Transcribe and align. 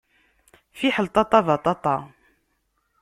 Fiḥel 0.77 1.07
ṭaṭa, 1.15 1.39
baṭaṭa! 1.47 1.95